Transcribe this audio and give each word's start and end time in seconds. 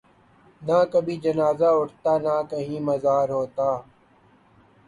نہ 0.61 0.77
کبھی 0.93 1.15
جنازہ 1.23 1.69
اٹھتا 1.79 2.13
نہ 2.25 2.35
کہیں 2.49 2.79
مزار 2.87 3.27
ہوتا 3.29 3.69